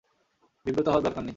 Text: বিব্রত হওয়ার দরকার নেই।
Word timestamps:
বিব্রত 0.65 0.87
হওয়ার 0.87 1.03
দরকার 1.03 1.23
নেই। 1.23 1.29